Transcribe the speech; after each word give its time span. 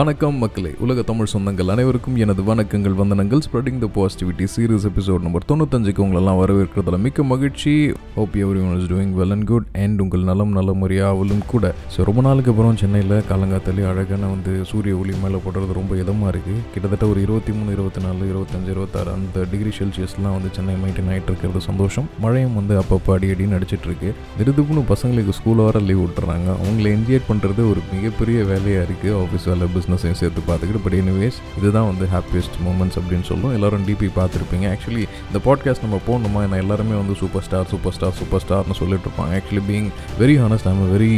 வணக்கம் 0.00 0.36
மக்களே. 0.42 0.70
உலக 0.84 1.02
தமிழ் 1.08 1.30
சொந்தங்கள் 1.32 1.70
அனைவருக்கும் 1.72 2.18
எனது 2.24 2.42
வணக்கங்கள் 2.48 2.94
வந்தனங்கள். 3.00 3.40
Spreading 3.46 3.80
the 3.82 3.86
positivity 3.96 4.44
series 4.52 4.86
episode 4.90 5.24
number 5.26 5.46
தொண்ணூத்தஞ்சுக்கு 5.50 6.02
உங்களெல்லாம் 6.04 6.38
வரவேற்கிறதுல 6.40 6.98
மிக்க 7.06 7.24
மகிழ்ச்சி. 7.30 7.72
Hope 8.16 8.36
everyone 8.66 8.76
is 8.80 8.88
doing 8.92 9.14
well 9.20 9.32
and 9.36 9.46
good 9.50 9.66
and 9.84 10.02
உங்கள் 10.04 10.24
நலம் 10.28 10.52
நல்ல 10.58 10.74
முறையாவலும் 10.82 11.42
கூட. 11.52 11.72
ஸோ 11.94 12.06
ரொம்ப 12.08 12.22
நாளுக்கு 12.26 12.52
அப்புறம் 12.52 12.78
சென்னையில் 12.82 13.16
காலங்காத்தாலே 13.30 13.84
அழகான 13.90 14.30
வந்து 14.34 14.54
சூரிய 14.70 14.94
ஒளி 15.00 15.16
மேலே 15.24 15.40
போடுறது 15.46 15.76
ரொம்ப 15.80 15.98
இதமாக 16.02 16.30
இருக்குது 16.34 16.62
கிட்டத்தட்ட 16.74 17.08
ஒரு 17.12 17.20
இருபத்தி 17.26 17.54
மூணு 17.58 17.74
இருபத்தி 17.76 18.02
நாலு 18.06 18.30
இருபத்தஞ்சு 18.32 18.72
இருபத்தாறு 18.76 19.12
அந்த 19.16 19.44
டிகிரி 19.52 19.74
செல்சியஸ்லாம் 19.80 20.36
வந்து 20.38 20.52
சென்னை 20.58 20.78
மெயின்டைன் 20.84 21.12
ஆகிட்டு 21.14 21.30
இருக்கிறது 21.32 21.64
சந்தோஷம். 21.70 22.08
மழையும் 22.26 22.56
வந்து 22.60 22.76
அப்பப்போ 22.84 23.16
அடி 23.18 23.32
அடின்னு 23.34 23.58
அடிச்சிட்டு 23.60 23.90
இருக்கு. 23.90 24.12
திருதுப்புன்னு 24.38 24.86
பசங்களுக்கு 24.94 25.38
ஸ்கூல் 25.40 25.66
வர 25.66 25.84
லீவ் 25.90 26.02
விட்டுறாங்க. 26.06 26.48
அவங்கள 26.62 26.88
என்ஜாய் 26.96 27.28
பண்ணுறது 27.32 27.60
ஒரு 27.74 27.82
மிகப்பெரிய 27.94 28.40
வேலையாக 28.54 28.88
இருக்குது 28.88 29.16
ஆஃபீஸ் 29.24 29.50
வேலை 29.52 29.68
பிஸ்னஸையும் 29.90 30.18
சேர்த்து 30.20 30.40
பார்த்துக்கிட்டு 30.48 30.82
பட் 30.84 30.96
எனிவேஸ் 31.00 31.38
இதுதான் 31.58 31.88
வந்து 31.90 32.04
ஹாப்பியஸ்ட் 32.14 32.56
மூமெண்ட்ஸ் 32.66 32.96
அப்படின்னு 33.00 33.26
சொல்லும் 33.30 33.54
எல்லாரும் 33.56 33.84
டிபி 33.88 34.08
பார்த்துருப்பீங்க. 34.18 34.66
ஆக்சுவலி 34.72 35.04
இந்த 35.28 35.38
பாட்காஸ்ட் 35.46 35.84
நம்ம 35.86 35.98
போகணுமா 36.08 36.40
நான் 36.50 36.62
எல்லாருமே 36.64 36.94
வந்து 37.00 37.14
super 37.22 37.44
star 37.46 37.68
super 37.72 37.94
star 37.96 38.14
super 38.20 38.42
ஸ்டார்னு 38.44 38.76
சொல்லிட்டு 38.80 39.06
இருப்பாங்க 39.08 39.32
actually 39.38 39.62
being 39.70 39.88
very 40.22 40.36
honest 40.42 40.68
I'm 40.70 40.82
very 40.94 41.12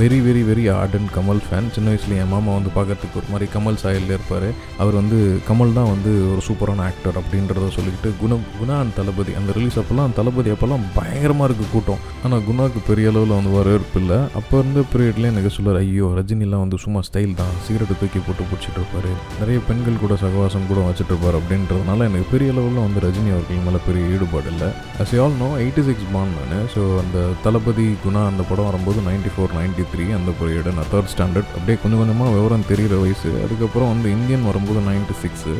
very 0.00 0.18
very 0.28 0.44
very 0.50 0.64
and 0.76 1.10
Kamal 1.16 1.42
fan 1.46 1.70
சின்ன 1.76 1.88
வயசுல 1.92 2.18
என் 2.22 2.32
மாமா 2.34 2.54
வந்து 2.58 2.72
பார்க்கறதுக்கு 2.78 3.20
ஒரு 3.22 3.30
மாதிரி 3.32 3.48
கமல் 3.56 3.80
சாயலில் 3.82 4.14
இருப்பார். 4.16 4.48
அவர் 4.82 4.98
வந்து 5.00 5.18
கமல் 5.48 5.76
தான் 5.78 5.90
வந்து 5.94 6.12
ஒரு 6.32 6.42
சூப்பரான 6.48 6.84
ஆக்டர் 6.90 7.18
அப்படின்றத 7.22 7.70
சொல்லிக்கிட்டு 7.78 8.12
குண 8.22 8.38
குணா 8.60 8.76
அண்ட் 8.82 8.96
தளபதி 9.00 9.34
அந்த 9.40 9.50
ரிலீஸ் 9.58 9.78
அப்போல்லாம் 9.82 10.16
தளபதி 10.20 10.50
அப்போல்லாம் 10.56 10.86
பயங்கரமாக 10.98 11.48
இருக்குது 11.48 11.72
கூட்டம். 11.74 12.02
ஆனால் 12.24 12.44
குணாவுக்கு 12.48 12.82
பெரிய 12.90 13.08
அளவில் 13.12 13.36
வந்து 13.38 13.54
வரவேற்பு 13.58 13.98
இல்லை. 14.02 14.18
அப்போ 14.40 14.54
இருந்த 14.62 14.84
பீரியட்லேயே 14.94 15.32
எனக்கு 15.34 15.54
சொல்லுவார் 15.56 15.80
ஐயோ 15.84 16.08
ரஜினிலாம் 16.18 16.64
வந்து 16.64 16.78
சும்மா 16.84 17.00
ஸ்டைல் 17.08 17.38
தான். 17.42 17.54
சிகரெட்டை 17.90 18.00
தூக்கி 18.00 18.20
போட்டு 18.26 18.42
பிடிச்சிட்டு 18.50 18.78
இருப்பாரு. 18.80 19.10
நிறைய 19.40 19.58
பெண்கள் 19.68 20.02
கூட 20.02 20.14
சகவாசம் 20.22 20.68
கூட 20.70 20.80
வச்சுட்டு 20.86 21.12
இருப்பார் 21.12 21.38
அப்படின்றதுனால 21.38 22.06
எனக்கு 22.08 22.26
பெரிய 22.32 22.52
அளவில் 22.54 22.84
வந்து 22.86 23.02
ரஜினி 23.04 23.30
அவர்கள் 23.36 23.64
மேலே 23.66 23.80
பெரிய 23.86 24.12
ஈடுபாடு 24.14 24.48
இல்லை. 24.52 24.68
As 25.02 25.14
all 25.24 25.36
know 25.42 25.48
eighty 25.62 25.82
six 25.88 26.08
born 26.14 26.34
நான். 26.38 26.66
ஸோ 26.74 26.82
அந்த 27.02 27.18
தளபதி 27.44 27.86
குணா 28.04 28.22
அந்த 28.30 28.42
படம் 28.50 28.68
வரும்போது 28.70 29.00
நைன்டி 29.08 29.32
ஃபோர் 29.34 29.56
நைன்டி 29.60 29.84
த்ரீ 29.92 30.06
அந்த 30.18 30.32
பீரியடு 30.40 30.74
நான் 30.78 30.90
தேர்ட் 30.94 31.12
ஸ்டாண்டர்ட் 31.14 31.50
அப்படியே 31.56 31.76
கொஞ்சம் 31.84 32.02
கொஞ்சமாக 32.02 32.34
விவரம் 32.36 32.68
தெரிகிற 32.70 32.96
வயசு. 33.04 33.30
அதுக்கப்புறம் 33.44 33.92
வந்து 33.94 34.08
இந்தியன் 34.16 34.48
வரும்போது 34.50 34.82
நைன்டி 34.90 35.16
சிக்ஸு 35.22 35.54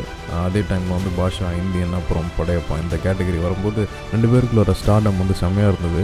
அதே 0.47 0.63
டைமில் 0.71 0.97
வந்து 0.99 1.13
பாஷா 1.19 1.49
இந்தியன் 1.63 1.97
அப்புறம் 2.01 2.29
படையப்பா 2.39 2.77
இந்த 2.85 2.97
கேட்டகரி 3.07 3.41
வரும்போது 3.47 3.81
ரெண்டு 4.15 4.31
பேருக்குள்ள 4.33 4.77
ஸ்டார்டம் 4.83 5.21
வந்து 5.23 5.35
செம்மையாக 5.43 5.73
இருந்தது. 5.73 6.03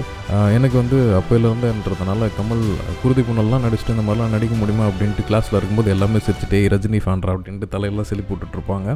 எனக்கு 0.57 0.77
வந்து 0.83 0.99
அப்போலேருந்துன்றதுனால 1.21 2.31
கமல் 2.39 2.65
குருதி 3.03 3.23
புனல்லாம் 3.29 3.65
நடிச்சுட்டு 3.67 3.95
இந்த 3.97 4.05
மாதிரிலாம் 4.07 4.35
நடிக்க 4.37 4.55
முடியுமா 4.61 4.85
அப்படின்ட்டு 4.91 5.27
கிளாஸில் 5.29 5.59
இருக்கும்போது 5.59 5.91
எல்லாமே 6.07 6.21
சிரிச்சுட்டே 6.27 6.59
ரஜினி 6.73 6.99
ஃபேன்ரா 7.05 7.31
அப்படின்ட்டு 7.37 7.67
தலையெல்லாம் 7.73 8.09
செலி 8.11 8.23
போட்டுட்ருப்பாங்க 8.27 8.89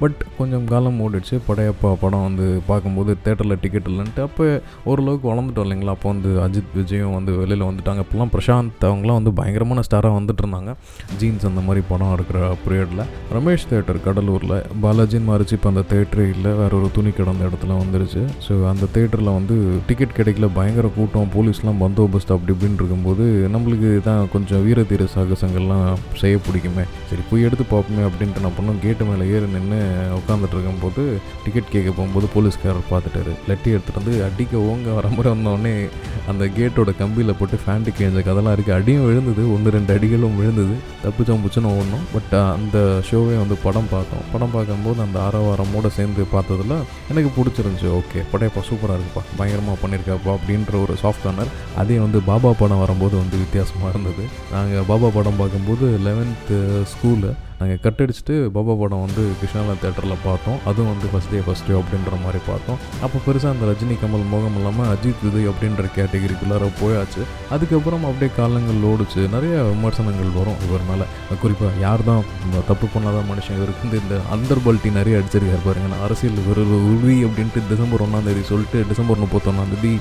பட் 0.00 0.20
கொஞ்சம் 0.38 0.64
காலம் 0.70 0.98
ஓடிடுச்சு. 1.04 1.36
படையப்பா 1.48 1.90
படம் 2.02 2.24
வந்து 2.26 2.46
பார்க்கும்போது 2.68 3.10
தேட்டரில் 3.24 3.56
டிக்கெட் 3.64 3.88
இல்லைன்ட்டு 3.90 4.22
அப்போ 4.26 4.44
ஓரளவுக்கு 4.90 5.26
வளர்ந்துட்டோம் 5.30 5.66
இல்லைங்களா? 5.66 5.94
அப்போ 5.96 6.08
வந்து 6.12 6.30
அஜித் 6.44 6.70
விஜயும் 6.78 7.14
வந்து 7.16 7.32
வெளியில் 7.40 7.64
வந்துட்டாங்க. 7.68 8.04
இப்போலாம் 8.04 8.32
பிரசாந்த் 8.36 8.86
அவங்களாம் 8.90 9.18
வந்து 9.20 9.32
பயங்கரமான 9.40 9.82
ஸ்டாராக 9.88 10.18
வந்துட்டு 10.18 10.42
இருந்தாங்க. 10.44 10.72
ஜீன்ஸ் 11.20 11.46
அந்த 11.50 11.62
மாதிரி 11.66 11.82
படம் 11.90 12.14
இருக்கிற 12.18 12.40
பீரியடில் 12.64 13.04
ரமேஷ் 13.36 13.68
தேட்டர் 13.72 14.00
கடலூரில். 14.06 14.56
பாலாஜின்னு 14.86 15.30
மாறிச்சு. 15.32 15.58
இப்போ 15.58 15.70
அந்த 15.74 15.84
தேட்டரே 15.92 16.26
இல்லை. 16.36 16.52
வேற 16.62 16.72
ஒரு 16.80 16.90
துணி 16.98 17.12
கிடந்த 17.20 17.44
இடத்துல 17.50 17.78
வந்துருச்சு. 17.82 18.24
ஸோ 18.48 18.56
அந்த 18.72 18.88
தேட்டரில் 18.96 19.32
வந்து 19.38 19.56
டிக்கெட் 19.90 20.16
கிடைக்கல. 20.20 20.50
பயங்கர 20.58 20.86
கூட்டம். 20.98 21.30
போலீஸ்லாம் 21.36 21.82
பந்தோபஸ்து 21.84 22.34
அப்படி 22.38 22.52
இப்படின்னு 22.56 22.80
இருக்கும்போது 22.82 23.24
நம்மளுக்கு 23.56 23.92
தான் 24.10 24.24
கொஞ்சம் 24.36 24.64
வீரதீர 24.68 25.02
சாகசங்கள்லாம் 25.16 25.86
செய்யப்படும். 26.22 26.52
பிடிக்குமே. 26.54 26.86
சரி 27.10 27.22
போய் 27.30 27.46
எடுத்து 27.48 27.64
பார்ப்போமே 27.74 28.02
அப்படின்ட்டு 28.08 28.42
நான் 28.46 28.56
பண்ணோம் 28.58 28.80
கேட்டு 28.86 29.04
மேலே 29.10 29.24
ஏறி 29.34 29.46
நின்று 29.54 29.78
உட்காந்துட்டு 30.18 30.54
இருக்கும்போது 30.56 31.02
டிக்கெட் 31.44 31.72
கேட்க 31.74 31.88
போகும்போது 31.90 32.26
போலீஸ்காரர் 32.34 32.90
பார்த்துட்டாரு. 32.92 33.32
லெட்டி 33.50 33.68
எடுத்துகிட்டு 33.74 34.00
வந்து 34.02 34.14
அடிக்க 34.26 34.56
ஓங்க 34.70 34.88
வர 34.98 35.08
மாதிரி 35.14 35.28
வந்தோடனே 35.34 35.74
அந்த 36.32 36.44
கேட்டோட 36.58 36.90
கம்பியில் 37.00 37.36
போட்டு 37.38 37.56
ஃபேண்ட்டு 37.64 37.96
கேஞ்ச 37.98 38.18
கதெல்லாம் 38.28 38.54
இருக்குது 38.56 38.76
அடியும் 38.78 39.06
விழுந்தது. 39.08 39.42
ஒன்று 39.54 39.74
ரெண்டு 39.76 39.92
அடிகளும் 39.96 40.36
விழுந்தது. 40.40 40.74
தப்பிச்சோம் 41.04 41.42
புச்சுன்னு 41.44 41.72
ஓடணும். 41.76 42.04
பட் 42.14 42.34
அந்த 42.56 42.78
ஷோவே 43.08 43.36
வந்து 43.42 43.56
படம் 43.64 43.90
பார்த்தோம். 43.94 44.24
படம் 44.32 44.54
பார்க்கும்போது 44.56 45.00
அந்த 45.06 45.18
ஆரவாரமோடு 45.26 45.90
சேர்ந்து 45.98 46.22
பார்த்ததுல 46.34 46.76
எனக்கு 47.12 47.30
பிடிச்சிருந்துச்சி. 47.36 47.88
ஓகே 47.98 48.22
படையப்பா 48.32 48.62
சூப்பராக 48.70 48.98
இருக்குப்பா. 48.98 49.24
பயங்கரமாக 49.40 49.78
பண்ணியிருக்காப்பா 49.82 50.32
அப்படின்ற 50.38 50.74
ஒரு 50.84 50.96
சாஃப்ட் 51.02 51.24
கார்னர் 51.26 51.52
அதே 51.82 51.98
வந்து 52.04 52.20
பாபா 52.30 52.52
படம் 52.62 52.82
வரும்போது 52.84 53.14
வந்து 53.22 53.36
வித்தியாசமாக 53.42 53.92
இருந்தது. 53.94 54.24
நாங்கள் 54.54 54.86
பாபா 54.90 55.10
படம் 55.18 55.40
பார்க்கும்போது 55.42 55.84
Uh, 56.44 56.84
स्कूल 56.88 57.24
है 57.24 57.36
நாங்கள் 57.64 57.82
கட் 57.84 58.00
அடிச்சுட்டு 58.04 58.34
பாபா 58.54 58.72
படம் 58.80 59.02
வந்து 59.04 59.22
கிருஷ்ணாலா 59.40 59.74
தேட்டரில் 59.82 60.22
பார்த்தோம். 60.24 60.56
அதுவும் 60.70 60.88
வந்து 60.92 61.06
ஃபஸ்ட் 61.12 61.30
டே 61.34 61.38
ஃபஸ்ட் 61.46 61.66
டே 61.68 61.74
அப்படின்ற 61.80 62.16
மாதிரி 62.24 62.40
பார்த்தோம். 62.48 62.78
அப்போ 63.04 63.18
பெருசாக 63.26 63.52
அந்த 63.54 63.64
ரஜினி 63.70 63.94
கமல் 64.02 64.24
மோகம் 64.32 64.56
இல்லாமல் 64.58 64.88
அஜித் 64.94 65.22
விதை 65.26 65.42
அப்படின்ற 65.50 65.84
கேட்டகிரிக்குள்ளார 65.98 66.68
போயாச்சு. 66.80 67.22
அதுக்கப்புறம் 67.54 68.04
அப்படியே 68.08 68.30
காலங்கள் 68.40 68.80
ஓடுச்சு. 68.90 69.22
நிறைய 69.36 69.54
விமர்சனங்கள் 69.70 70.34
வரும் 70.38 70.58
இவர் 70.66 70.84
மேலே. 70.90 71.06
குறிப்பாக 71.44 71.80
யார் 71.84 72.04
தான் 72.08 72.22
தப்பு 72.70 72.86
பண்ணாத 72.94 73.22
மனுஷன் 73.30 73.56
இவருக்கு 73.60 73.84
வந்து 73.86 74.00
இந்த 74.04 74.18
அந்தர்பால்ட்டி 74.36 74.92
நிறைய 74.98 75.20
அடிச்சிருக்காரு 75.20 75.64
பாருங்க. 75.68 75.88
நான் 75.94 76.04
அரசியல் 76.08 76.38
இவர் 76.44 76.62
உறுதி 76.90 77.16
அப்படின்ட்டு 77.28 77.64
டிசம்பர் 77.72 78.04
ஒன்றாந்தேதி 78.06 78.44
சொல்லிட்டு 78.52 78.84
டிசம்பர் 78.92 79.22
முப்பத்தொன்னாந்தேதி 79.24 79.94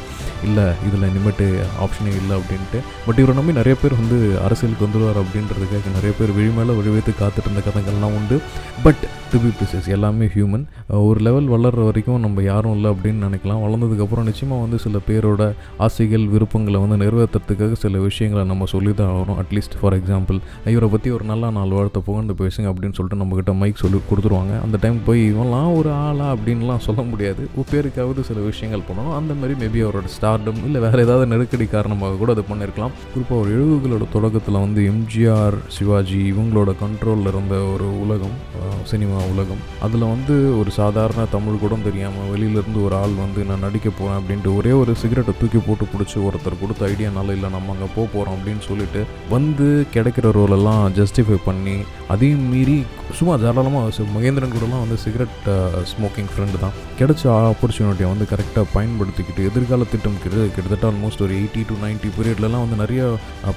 இல்லை 0.50 0.68
இதில் 0.90 1.07
இனிமேட்டு 1.12 1.47
ஆப்ஷனே 1.85 2.13
இல்லை 2.22 2.35
அப்படின்ட்டு. 2.41 2.81
பட் 3.07 3.22
இவரை 3.24 3.38
நம்பி 3.40 3.57
நிறைய 3.62 3.78
பேர் 3.84 4.00
வந்து 4.01 4.19
அரசியலுக்கு 4.47 4.88
வந்துடுவார் 4.88 5.22
அப்படின்றதுக்காக 5.24 5.95
நிறைய 5.97 6.13
பேர் 6.19 6.35
விழி 6.40 6.53
மேலே 6.59 6.78
விழி 6.81 6.94
வைத்து 6.97 7.12
காத்துட்டு 7.24 7.51
அந்த 7.56 7.69
கதைகள்லாம் 7.69 8.16
உண்டு. 8.19 8.41
பட் 8.84 9.08
டு 9.34 9.40
பி 9.44 9.52
எல்லாமே 9.94 10.26
ஹியூமன் 10.34 10.64
ஒரு 11.08 11.20
லெவல் 11.26 11.48
வளர்கிற 11.52 11.84
வரைக்கும் 11.86 12.20
நம்ம 12.24 12.42
யாரும் 12.48 12.74
இல்லை 12.76 12.90
அப்படின்னு 12.96 13.24
நினைக்கலாம். 13.26 13.62
வளர்ந்ததுக்கப்புறம் 13.66 14.28
நிச்சயமாக 14.30 14.64
வந்து 14.64 14.78
சில 14.84 15.00
பேரோட 15.08 15.44
ஆசைகள் 15.86 16.26
விருப்பங்களை 16.34 16.80
வந்து 16.84 16.98
நிறைவேற்றுறதுக்காக 17.04 17.78
சில 17.84 18.00
விஷயங்களை 18.08 18.44
நம்ம 18.52 18.66
சொல்லி 18.74 18.92
தான் 19.00 19.14
ஆகணும் 19.14 19.40
அட்லீஸ்ட் 19.44 19.78
ஃபார் 19.80 19.96
எக்ஸாம்பிள் 20.00 20.40
இவரை 20.74 20.90
பற்றி 20.94 21.12
ஒரு 21.16 21.26
நல்ல 21.32 21.50
நாள் 21.58 21.74
வார்த்தை 21.78 22.02
புகழ்ந்து 22.10 22.36
பேசுங்க 22.42 22.68
அப்படின்னு 22.74 22.98
சொல்லிட்டு 23.00 23.22
நம்மக்கிட்ட 23.22 23.56
மைக் 23.62 23.82
சொல்லி 23.84 24.02
கொடுத்துருவாங்க. 24.10 24.54
அந்த 24.66 24.80
டைம் 24.84 25.00
போய் 25.08 25.24
இவன்லாம் 25.32 25.72
ஒரு 25.80 25.92
ஆளா 26.06 26.28
அப்படின்லாம் 26.36 26.84
சொல்ல 26.88 27.02
முடியாது. 27.12 27.44
பேருக்காவது 27.72 28.28
சில 28.30 28.40
விஷயங்கள் 28.50 28.86
பண்ணணும். 28.90 29.16
அந்த 29.20 29.34
மாதிரி 29.42 29.58
மேபி 29.64 29.84
அவரோட 29.88 30.12
ஸ்டார்டம் 30.18 30.62
இல்லை 30.68 30.82
வேறு 30.86 31.04
ஏதாவது 31.08 31.28
நெருக்கடி 31.34 31.68
காரணமாக 31.76 32.20
கூட 32.22 32.32
அது 32.38 32.46
பண்ணியிருக்கலாம் 32.52 32.96
குறிப்பாக 33.14 33.42
ஒரு 33.42 33.52
எழுபதுகளோட 33.58 34.08
தொடக்கத்தில் 34.18 34.62
வந்து 34.66 34.84
எம்ஜிஆர் 34.94 35.58
சிவாஜி 35.78 36.22
இவங்களோட 36.34 36.72
கண்ட்ரோலில் 36.86 37.32
இருந்த 37.34 37.56
ஒரு 37.74 37.90
உலகம் 38.06 38.38
சினிமா 38.94 39.20
உலகம். 39.34 39.62
அதில் 39.86 40.06
வந்து 40.14 40.36
ஒரு 40.60 40.72
சாதாரண 40.80 41.26
தமிழ் 41.36 41.62
கூட 41.64 41.78
தெரியாமல் 41.88 42.30
வெளியிலேருந்து 42.34 42.82
ஒரு 42.88 42.96
ஆள் 43.02 43.16
வந்து 43.24 43.42
நான் 43.50 43.66
நடிக்க 43.68 43.90
போகிறேன் 43.90 44.20
அப்படின்ட்டு 44.20 44.56
ஒரே 44.60 44.74
ஒரு 44.82 44.92
சிகரெட்டை 45.02 45.34
தூக்கி 45.42 45.62
போட்டு 45.68 45.88
பிடிச்சி 45.94 46.18
ஒருத்தர் 46.28 46.62
கொடுத்த 46.62 46.90
ஐடியானால 46.92 47.36
இல்லை 47.38 47.50
நம்ம 47.56 47.74
அங்கே 47.76 47.90
போக 47.96 48.08
போகிறோம் 48.14 48.36
அப்படின்னு 48.38 48.64
சொல்லிட்டு 48.70 49.04
வந்து 49.36 49.68
கிடைக்கிற 49.96 50.34
ரோலெல்லாம் 50.40 50.84
ஜஸ்டிஃபை 51.00 51.40
பண்ணி 51.50 51.78
அதையும் 52.16 52.48
மீறி 52.54 52.78
சும்மா 53.20 53.34
தாராளமாக 53.42 54.08
மகேந்திரன் 54.16 54.54
கூடலாம் 54.54 54.84
வந்து 54.84 54.98
சிகரெட் 55.04 55.48
ஸ்மோக்கிங் 55.92 56.30
ஃப்ரெண்டு 56.34 56.58
தான். 56.64 56.76
கிடைச்ச 57.00 57.24
ஆப்பர்ச்சுனிட்டியை 57.50 58.10
வந்து 58.12 58.26
கரெக்டாக 58.32 58.66
பயன்படுத்திக்கிட்டு 58.76 59.42
எதிர்கால 59.50 59.86
திட்டம் 59.92 60.18
கிட்ட 60.24 60.46
கிட்டத்தட்ட 60.56 60.86
ஆல்மோஸ்ட் 60.90 61.24
ஒரு 61.26 61.34
எயிட்டி 61.40 61.62
டு 61.70 61.76
நைன்ட்டி 61.84 62.10
பீரியட்லலாம் 62.18 62.64
வந்து 62.66 62.78
நிறைய 62.84 63.02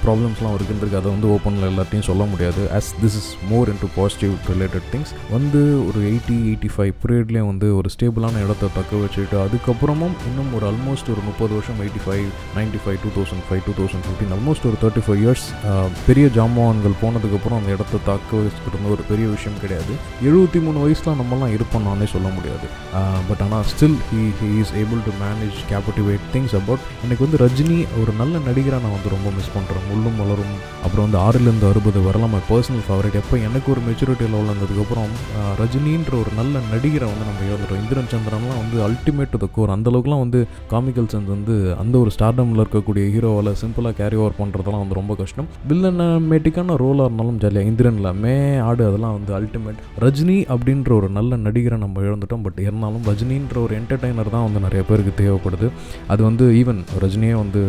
ப்ராப்ளம்ஸ்லாம் 0.05 0.55
இருக்குன்றது 0.57 0.95
அதை 0.99 1.09
வந்து 1.15 1.29
ஓப்பனில் 1.35 1.69
எல்லாத்தையும் 1.71 2.07
சொல்ல 2.09 2.23
முடியாது. 2.31 2.63
As 2.79 2.91
this 3.03 3.17
is 3.21 3.31
more 3.51 3.71
in 3.73 3.81
positive 3.99 4.33
related 4.51 4.87
things 4.93 5.13
வந்து 5.35 5.56
ஒரு 5.87 5.99
எயிட்டி 6.09 6.35
எயிட்டி 6.49 6.69
ஃபைவ் 6.73 6.93
பீரியட்லேயும் 7.01 7.49
வந்து 7.51 7.67
ஒரு 7.79 7.89
ஸ்டேபிளான 7.93 8.41
இடத்த 8.45 8.69
தக்க 8.77 9.01
வச்சுட்டு 9.03 9.37
அதுக்கப்புறமும் 9.45 10.15
இன்னும் 10.29 10.51
ஒரு 10.57 10.65
ஆல்மோஸ்ட் 10.69 11.11
ஒரு 11.13 11.21
முப்பது 11.27 11.51
வருஷம் 11.57 11.79
eighty 11.83 12.01
five 12.05 12.27
ninety 12.57 12.79
five 12.83 12.97
two 13.03 13.11
thousand 13.17 13.43
five 13.47 13.61
two 13.67 13.73
thousand 13.79 14.05
fifteen 14.07 14.33
almost 14.37 14.67
ஒரு 14.69 14.77
தேர்ட்டி 14.83 15.03
ஃபைவ் 15.05 15.21
இயர்ஸ் 15.25 15.45
பெரிய 16.07 16.27
ஜாமான்கள் 16.37 16.95
போனதுக்கப்புறம் 17.03 17.59
அந்த 17.59 17.71
இடத்த 17.77 18.01
தக்க 18.09 18.41
வச்சுக்கிட்டு 18.45 18.75
இருந்த 18.77 18.91
ஒரு 18.95 19.05
பெரிய 19.11 19.27
விஷயம் 19.35 19.59
கிடையாது. 19.63 19.93
எழுபத்தி 20.29 20.61
மூணு 20.65 20.77
வயசில் 20.85 21.19
நம்மலாம் 21.21 21.53
இருப்போம் 21.57 21.87
நானே 21.89 22.07
சொல்ல 22.15 22.27
முடியாது. 22.37 22.67
பட் 23.29 23.43
ஆனால் 23.45 23.65
still 23.71 23.97
he 24.09 24.21
he 24.41 24.49
is 24.63 24.73
able 24.81 25.01
to 25.07 25.13
manage 25.23 25.59
captivate 25.71 26.25
things 26.35 26.55
about 26.61 26.85
எனக்கு 27.05 27.23
வந்து 27.25 27.41
ரஜினி 27.45 27.79
ஒரு 28.01 28.13
நல்ல 28.21 28.35
நடிகராக 28.49 28.81
நான் 28.85 28.95
வந்து 28.97 29.13
ரொம்ப 29.15 29.29
மிஸ் 29.37 29.53
பண்ணுறேன் 29.55 29.87
முள்ளும் 29.91 30.19
வளரும் 30.23 30.55
அப்புறம் 30.85 31.05
வந்து 31.07 31.21
ஆறுலேருந்து 31.25 31.69
அறுபது 31.71 31.99
வரலாம் 32.07 32.33
மை 32.35 32.41
பர்சனல் 32.51 32.85
ஃபேவரட் 32.87 33.19
எப்போ 33.21 33.35
எனக்கு 33.47 33.67
ஒரு 33.75 33.81
மெச்சூரிட்டி 33.87 34.25
லெவல் 34.33 34.51
வந்ததுக்கப்புறம் 34.53 35.11
ரஜினின்ற 35.61 36.13
ஒரு 36.21 36.31
நல்ல 36.39 36.55
நடிகரை 36.73 37.07
வந்து 37.11 37.25
நம்ம 37.29 37.41
இழந்துட்டோம் 37.49 37.81
இந்திரன் 37.83 38.09
சந்திரன்லாம் 38.13 38.59
வந்து 38.63 38.77
அல்டிமேட் 38.87 39.31
டு 39.33 39.39
த 39.43 39.47
கோர் 39.55 39.73
அந்தளவுக்குலாம் 39.75 40.23
வந்து 40.23 40.39
காமிக்கல் 40.73 41.09
சென்ஸ் 41.13 41.31
வந்து 41.35 41.55
அந்த 41.81 41.95
ஒரு 42.03 42.11
ஸ்டார்டமில் 42.15 42.61
இருக்கக்கூடிய 42.63 43.03
ஹீரோவால் 43.15 43.51
சிம்பிளாக 43.61 43.95
கேரி 43.99 44.17
ஓவர் 44.21 44.37
பண்ணுறதெல்லாம் 44.41 44.83
வந்து 44.83 44.97
ரொம்ப 44.99 45.15
கஷ்டம். 45.21 45.47
வில்லனமேட்டிக்கான 45.71 46.77
ரோலாக 46.83 47.07
இருந்தாலும் 47.09 47.39
ஜாலியாக 47.43 47.71
இந்திரனில் 47.71 48.09
மே 48.23 48.35
ஆடு 48.67 48.83
அதெல்லாம் 48.89 49.15
வந்து 49.17 49.33
அல்டிமேட் 49.39 49.81
ரஜினி 50.05 50.37
அப்படின்ற 50.55 50.91
ஒரு 50.99 51.09
நல்ல 51.17 51.39
நடிகரை 51.47 51.79
நம்ம 51.85 52.05
இழந்துட்டோம். 52.07 52.43
பட் 52.47 52.59
இருந்தாலும் 52.65 53.05
ரஜினின்ற 53.11 53.57
ஒரு 53.65 53.75
என்டர்டைனர் 53.79 54.33
தான் 54.35 54.45
வந்து 54.47 54.61
நிறைய 54.67 54.83
பேருக்கு 54.89 55.13
தேவைப்படுது. 55.21 55.69
அது 56.13 56.21
வந்து 56.29 56.45
ஈவன் 56.61 56.81
ரஜினியே 57.03 57.35
வந்து 57.43 57.63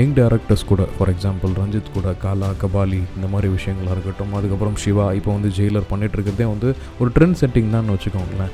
யங் 0.00 0.16
டேரக்டர்ஸ் 0.20 0.66
கூட 0.72 0.82
ஃபார் 0.96 1.12
எக்ஸாம்பிள் 1.14 1.52
ரஞ்சித் 1.60 1.94
கூட 1.96 2.08
காலா 2.24 2.50
கபாலி 2.62 3.00
இந்த 3.16 3.26
மாதிரி 3.32 3.48
விஷயங்களாக 3.56 3.94
இருக்கட்டும். 3.96 4.34
அதுக்கப்புறம் 4.38 4.76
சிவா 4.84 5.06
இப்போ 5.18 5.30
வந்து 5.36 5.50
ஜெயிலர் 5.58 5.90
பண்ணிட்டு 5.92 6.16
இருக்கிறதே 6.18 6.48
வந்து 6.54 6.68
ஒரு 7.02 7.10
ட்ரெண்ட் 7.16 7.38
செட்டிங் 7.40 7.68
தான் 7.74 7.90
வச்சுக்கோங்களேன். 7.94 8.52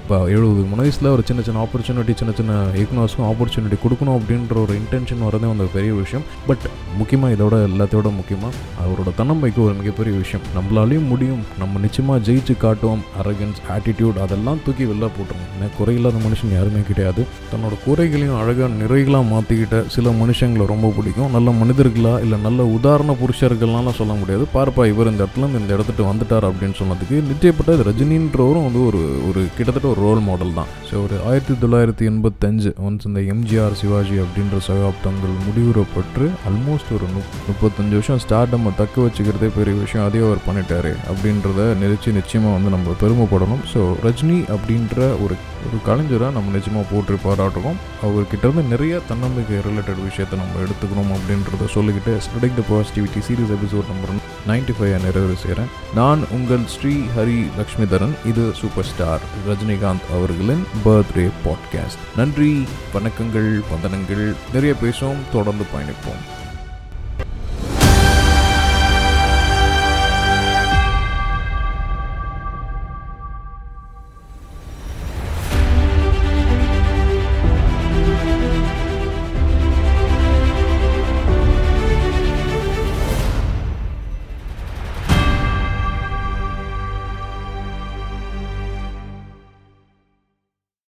இப்போ 0.00 0.16
எழுபது 0.34 0.62
மூணு 0.70 0.80
வயசில் 0.82 1.08
ஒரு 1.12 1.22
சின்ன 1.28 1.42
சின்ன 1.46 1.60
ஆப்பர்ச்சுனிட்டி 1.64 2.14
சின்ன 2.20 2.32
சின்ன 2.38 2.52
இயக்குனர்ஸ்க்கும் 2.78 3.28
ஆப்பர்ச்சுனிட்டி 3.30 3.76
கொடுக்கணும் 3.84 4.16
அப்படின்ற 4.18 4.56
ஒரு 4.64 4.74
இன்டென்ஷன் 4.80 5.22
வரதே 5.26 5.46
வந்து 5.50 5.64
ஒரு 5.66 5.72
பெரிய 5.76 5.92
விஷயம். 6.00 6.24
பட் 6.48 6.64
முக்கியமாக 7.00 7.34
இதோட 7.36 7.54
எல்லாத்தையோட 7.68 8.08
முக்கியமாக 8.18 8.52
அவரோட 8.84 9.10
தன்னம்பிக்கை 9.20 9.62
ஒரு 9.68 9.74
மிகப்பெரிய 9.80 10.14
விஷயம். 10.22 10.44
நம்மளாலையும் 10.56 11.08
முடியும். 11.12 11.42
நம்ம 11.62 11.80
நிச்சயமாக 11.84 12.24
ஜெயிச்சு 12.28 12.56
காட்டுவோம். 12.64 13.04
அரகன்ஸ் 13.22 13.62
ஆட்டிடியூட் 13.76 14.20
அதெல்லாம் 14.26 14.60
தூக்கி 14.66 14.86
வெளில 14.90 15.10
போட்டுருங்க. 15.16 15.46
ஏன்னா 15.56 15.70
குறையில்லாத 15.78 16.20
மனுஷன் 16.26 16.54
யாருமே 16.58 16.82
கிடையாது. 16.90 17.24
தன்னோட 17.52 17.74
குறைகளையும் 17.86 18.38
அழகாக 18.42 18.70
நிறைகளாக 18.82 19.26
மாற்றிக்கிட்ட 19.32 19.78
சில 19.96 20.14
மனுஷங்களை 20.22 20.66
ரொம்ப 20.74 20.92
பிடிக்கும். 20.98 21.32
நல்ல 21.38 21.50
மனிதர்களா 21.62 22.14
இல்லை 22.26 22.40
நல்ல 22.46 22.60
உதாரண 22.76 23.16
புருஷர்கள்லாம் 23.22 23.98
சொல்ல 24.02 24.12
முடியாது. 24.20 24.46
பார்ப்பா 24.56 24.82
இவர் 24.92 25.10
இந்த 25.14 25.22
இடத்துல 25.26 25.48
இந்த 25.62 25.72
இடத்துட்டு 25.78 26.04
வந்துட்டார் 26.10 26.48
அப்படின்னு 26.50 26.78
சொன்னதுக்கு 26.82 27.16
நிச்சயப்பட்ட 27.62 27.88
ரஜினின்றவரும் 27.88 28.64
வந்து 28.66 28.80
ஒரு 28.88 29.00
ஒரு 29.28 29.40
கிட்டத்தட்ட 29.56 29.86
ஒரு 29.92 30.00
ரோல் 30.06 30.20
மாடல் 30.28 30.56
தான். 30.56 30.70
ஸோ 30.88 30.94
ஒரு 31.04 31.16
ஆயிரத்தி 31.28 31.54
தொள்ளாயிரத்தி 31.62 32.04
எண்பத்தஞ்சு 32.10 32.70
ஒன்ஸ் 32.86 33.06
இந்த 33.08 33.20
எம்ஜிஆர் 33.32 33.76
சிவாஜி 33.80 34.16
அப்படின்ற 34.24 34.58
சகாப்தங்கள் 34.68 35.34
முடிவுறப்பட்டு 35.46 36.24
ஆல்மோஸ்ட் 36.48 36.90
ஒரு 36.96 37.06
முப் 37.14 37.36
முப்பத்தஞ்சு 37.48 37.94
வருஷம் 37.98 38.22
ஸ்டார்டம்மை 38.24 38.72
தக்க 38.80 39.04
வச்சுக்கிறதே 39.06 39.50
பெரிய 39.58 39.74
விஷயம் 39.82 40.06
அதே 40.08 40.22
அவர் 40.26 40.44
பண்ணிட்டாரு 40.48 40.92
அப்படின்றத 41.12 41.68
நினைச்சு 41.82 42.16
நிச்சயமாக 42.18 42.56
வந்து 42.56 42.74
நம்ம 42.76 42.96
பெருமைப்படணும். 43.02 43.62
ஸோ 43.74 43.82
ரஜினி 44.06 44.40
அப்படின்ற 44.56 44.98
ஒரு 45.24 45.36
ஒரு 45.66 45.78
கலைஞராக 45.88 46.32
நம்ம 46.36 46.52
நிச்சயமாக 46.56 46.86
போட்டு 46.92 47.18
பாராட்டுறோம். 47.26 47.78
அவர்கிட்ட 48.06 48.44
இருந்து 48.46 48.64
நிறைய 48.74 48.94
தன்னம்பிக்கை 49.10 49.58
ரிலேட்டட் 49.68 50.02
விஷயத்தை 50.08 50.36
நம்ம 50.42 50.60
எடுத்துக்கணும் 50.64 51.12
அப்படின்றத 51.18 51.68
சொல்லிக்கிட்டு 51.76 52.14
ஸ்டடிக் 52.26 52.58
the 52.60 52.64
positivity 52.72 53.22
series 53.28 53.54
episode 53.58 53.90
number 53.92 54.14
ninety 54.50 54.74
five 54.76 54.98
நிறைவு 55.06 55.36
செய்கிறேன் 55.44 55.70
நான் 56.00 56.22
உங்கள் 56.38 56.66
ஸ்ரீ 56.74 56.94
ஹரி 57.16 57.38
லக்ஷ்மிதரன் 57.58 58.26
இது 58.26 58.52
சூப்பர் 58.54 58.84
ஸ்டார் 58.84 59.20
ரஜினிகாந்த் 59.48 60.16
அவர்களின் 60.16 60.66
பர்த்டே 60.84 61.30
பாட்காஸ்ட் 61.44 62.00
நன்றி 62.16 62.66
வணக்கங்கள் 62.94 63.60
வந்தனங்கள். 63.72 64.34
நிறைய 64.52 64.74
பேசுவோம் 64.82 65.16
தொடர்ந்து 65.32 65.64
பயணிப்போம். 65.64 66.41